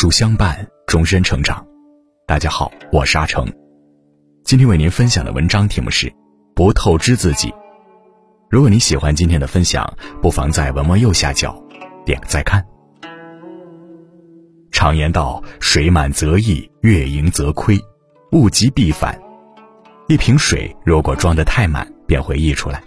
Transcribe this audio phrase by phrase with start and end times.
[0.00, 1.62] 书相伴，终身成长。
[2.26, 3.46] 大家好，我是阿成。
[4.44, 6.10] 今天为您分享的文章题目是
[6.56, 7.52] “不透支自己”。
[8.48, 11.62] 如果你喜欢今天的分享，不妨在文末右下角
[12.06, 12.64] 点个再看。
[14.72, 17.78] 常言道：“水满则溢，月盈则亏，
[18.32, 19.20] 物极必反。”
[20.08, 22.82] 一瓶水如果装得太满，便会溢出来。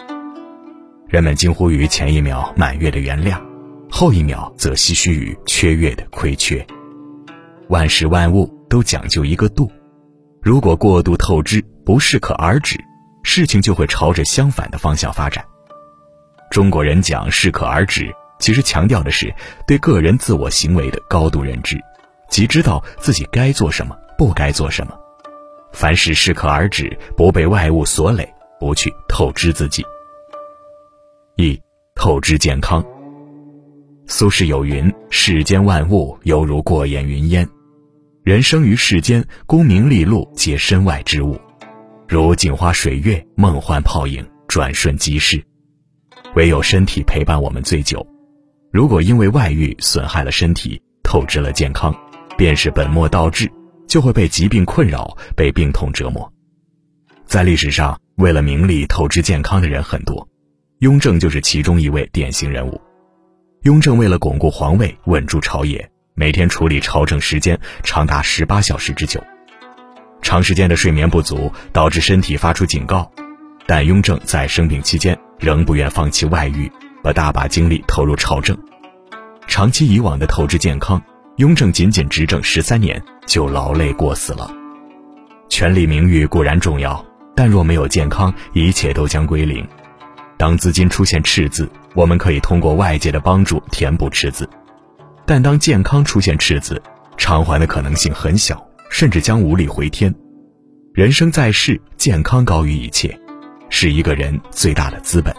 [1.08, 3.40] 人们惊呼于前一秒满月的原谅。
[3.92, 6.66] 后一秒则唏嘘于缺月的亏缺。
[7.74, 9.68] 万事万物都讲究一个度，
[10.44, 12.78] 如果过度透支，不适可而止，
[13.24, 15.44] 事情就会朝着相反的方向发展。
[16.52, 19.34] 中国人讲适可而止，其实强调的是
[19.66, 21.76] 对个人自我行为的高度认知，
[22.30, 24.96] 即知道自己该做什么，不该做什么。
[25.72, 29.84] 凡事适可而止，不被外物所累，不去透支自己。
[31.38, 31.60] 一
[31.96, 32.86] 透支健康。
[34.06, 37.50] 苏轼有云：“世间万物犹如过眼云烟，
[38.24, 41.38] 人生于世间，功名利禄皆身外之物，
[42.08, 45.44] 如镜花水月、梦幻泡影，转瞬即逝。
[46.34, 48.08] 唯有身体陪伴我们最久。
[48.72, 51.94] 如果因为外遇损害了身体，透支了健康，
[52.38, 53.52] 便是本末倒置，
[53.90, 56.32] 就会被疾病困扰，被病痛折磨。
[57.26, 60.26] 在历史上，为了名利透支健康的人很多，
[60.80, 62.80] 雍正就是其中一位典型人物。”
[63.64, 69.24] 雍正为了巩固皇位、稳住朝野，每天处理朝政时间长达十八小时之久。
[70.22, 73.12] 长时间的睡眠不足导致身体发出警告，
[73.66, 78.56] 但雍正在生病期间仍不愿放弃外遇，把大把精力投入朝政。
[79.48, 81.02] 长期以往的透支健康，
[81.38, 84.52] 雍正仅仅执政十三年就劳累过死了。
[85.50, 87.04] 权力名誉固然重要，
[87.36, 89.68] 但若没有健康，一切都将归零。
[90.38, 94.46] 当资金出现赤字，我们可以通过外界的帮助填补赤字；
[95.26, 96.82] 但当健康出现赤字，
[97.18, 100.14] 偿还的可能性很小，甚至将无力回天。
[100.94, 103.18] 人生在世，健康高于一切，
[103.70, 105.36] 是一个人最大的资本。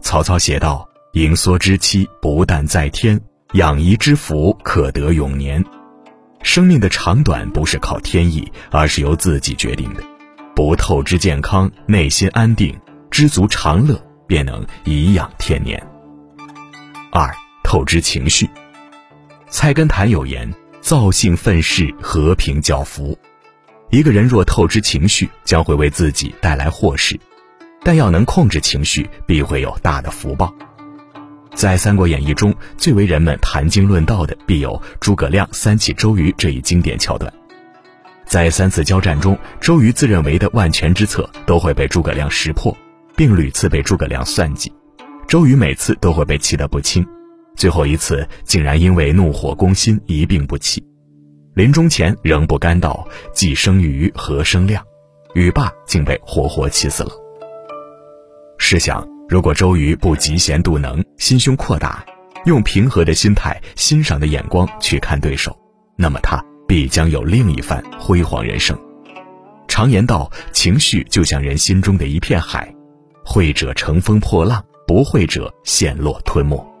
[0.00, 3.20] 曹操写道：“盈缩之期不但在天，
[3.52, 5.64] 养怡之福可得永年。”
[6.42, 10.02] 生命的长短不是靠天意，而是由自己决定的。
[10.54, 12.78] 不透支健康，内心安定，
[13.10, 14.00] 知足常乐。
[14.28, 15.80] 便能颐养天年。
[17.12, 17.32] 二
[17.62, 18.50] 透支情绪。
[19.48, 23.18] 菜根谭有言：“躁性愤世，和平教福。”
[23.90, 27.16] 一个人若透支情绪，将会为自己带来祸事；
[27.82, 30.52] 但要能控制情绪，必会有大的福报。
[31.54, 37.32] 在《三国演义》中，最为人们谈经论道的，必有诸葛亮三气周瑜这一经典桥段。
[38.26, 42.76] 在三次交战中，周瑜自认为的万全之策，都会被诸葛亮识破。
[43.16, 44.70] 并屡次被诸葛亮算计，
[45.26, 47.02] 周瑜每次都会被气得不轻，
[47.56, 50.84] 最后一次竟然因为怒火攻心一病不起，
[51.54, 54.84] 临终前仍不甘道：“既生瑜，何生亮？”
[55.34, 57.10] 语罢，竟被活活气死了。
[58.58, 62.04] 试想，如果周瑜不嫉贤妒能、心胸阔大，
[62.44, 65.56] 用平和的心态、欣赏的眼光去看对手，
[65.96, 68.78] 那么他必将有另一番辉煌人生。
[69.66, 72.72] 常言道：“情绪就像人心中的一片海。”
[73.24, 76.75] 会者乘风破浪，不会者陷落吞没。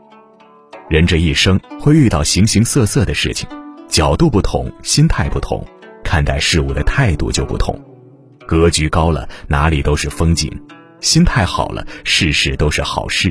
[0.88, 3.48] 人这一生会遇到形形色色的事情，
[3.88, 5.64] 角度不同，心态不同，
[6.04, 7.78] 看待事物的态度就不同。
[8.46, 10.48] 格局高了，哪里都是风景；
[11.00, 13.30] 心态好了，事事都是好事；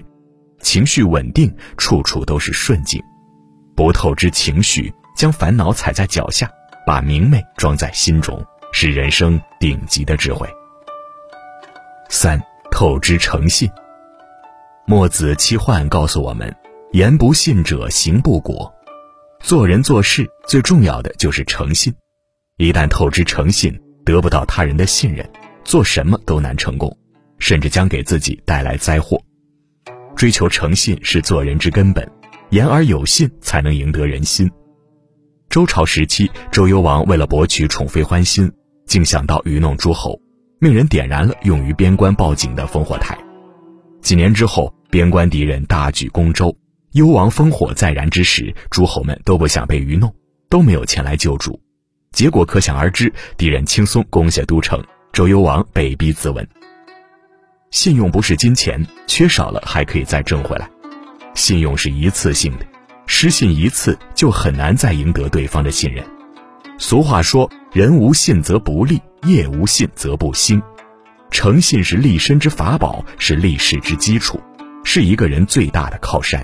[0.59, 3.01] 情绪稳定，处处都是顺境。
[3.75, 6.51] 不透支情绪，将烦恼踩在脚下，
[6.85, 8.43] 把明媚装在心中，
[8.73, 10.47] 是人生顶级的智慧。
[12.09, 12.41] 三。
[12.71, 13.71] 透支诚信。
[14.85, 16.53] 墨子七幻告诉我们：
[16.95, 18.73] 言不信者行不果。
[19.41, 21.93] 做人做事最重要的就是诚信。
[22.55, 25.29] 一旦透支诚信，得不到他人的信任，
[25.65, 26.97] 做什么都难成功，
[27.37, 29.21] 甚至将给自己带来灾祸。
[30.15, 32.09] 追求诚信是做人之根本，
[32.51, 34.49] 言而有信才能赢得人心。
[35.49, 38.49] 周朝时期，周幽王为了博取宠妃欢心，
[38.87, 40.17] 竟想到愚弄诸侯。
[40.61, 43.17] 命人点燃了用于边关报警的烽火台，
[44.01, 46.55] 几年之后，边关敌人大举攻周，
[46.95, 50.15] 幽王烽火再燃之时，诸侯们都不想被愚弄，
[50.47, 51.59] 都没有前来救助，
[52.13, 54.81] 结果可想而知，敌人轻松攻下都城，
[55.11, 56.47] 周幽王被逼自刎。
[57.69, 60.69] 信用不是金钱，缺少了还可以再挣回来，
[61.33, 62.65] 信用是一次性的，
[63.07, 66.01] 失信一次就很难再赢得对方的信任。
[66.77, 70.61] 俗话说：“人无信则不立。”业无信则不兴，
[71.29, 74.39] 诚信是立身之法宝，是立世之基础，
[74.85, 76.41] 是一个人最大的靠山。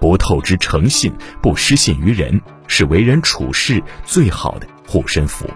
[0.00, 1.12] 不透支诚信，
[1.42, 5.48] 不失信于人，是为人处事最好的护身符。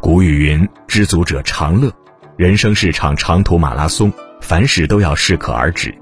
[0.00, 1.92] 古语云：“知足者常乐。”
[2.36, 5.92] 人生是场长途马拉松，凡事都要适可而止，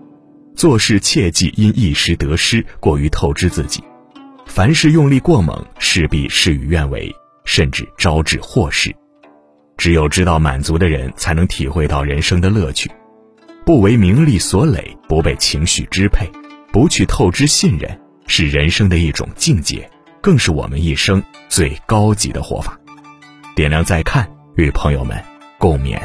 [0.54, 3.82] 做事切忌因一时得失过于透支自己。
[4.44, 7.10] 凡事用力过猛，势必事与愿违，
[7.44, 8.94] 甚至招致祸事。
[9.78, 12.90] 只有知道满足的人，才能体会到人生的乐趣。
[13.64, 16.30] 不为名利所累，不被情绪支配，
[16.76, 19.90] 不去透支信任，是人生的一种境界，
[20.20, 22.78] 更是我们一生最高级的活法。
[23.54, 25.18] 点亮再看，与朋友们
[25.56, 25.98] 共勉。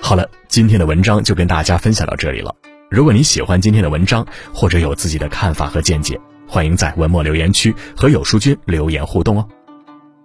[0.00, 2.52] 好了，今天的文章就跟大家分享到这里了。
[2.90, 9.48] 如果你喜欢今天的文章，或者有自己的看法和见解，欢迎在文末留言区和有书君留言互动哦。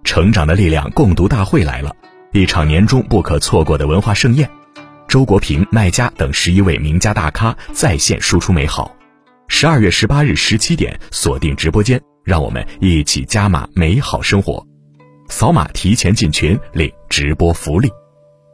[0.03, 1.95] 成长的力量共读大会来了，
[2.31, 4.47] 一场年终不可错过的文化盛宴。
[5.07, 8.95] 周国平、麦家等十一位名家大咖在线输出美好。
[9.47, 14.63] 十二月十八日十七点，锁定直播间，让我们一起加码美好生活。
[15.27, 17.89] 扫码提前进群领直播福利。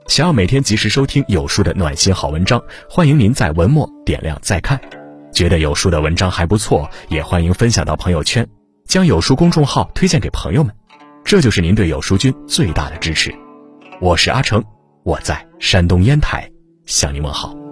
[0.07, 4.79] 想要每天及时收听有书的暖心好文章，欢迎您在文末点亮再看。
[5.33, 8.47] 觉得有书的文章还不错，也欢迎分享到朋友圈，
[8.87, 10.73] 将有书公众号推荐给朋友们，
[11.25, 13.35] 这就是您对有书君最大的支持。
[14.01, 14.63] 我是阿成，
[15.03, 16.49] 我在山东烟台
[16.85, 17.64] 向你问好。